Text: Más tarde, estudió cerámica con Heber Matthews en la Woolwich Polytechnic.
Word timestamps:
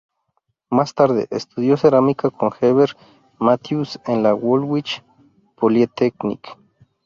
Más 0.71 0.95
tarde, 0.95 1.27
estudió 1.29 1.77
cerámica 1.77 2.31
con 2.31 2.49
Heber 2.59 2.97
Matthews 3.37 3.99
en 4.07 4.23
la 4.23 4.33
Woolwich 4.33 5.03
Polytechnic. 5.57 6.57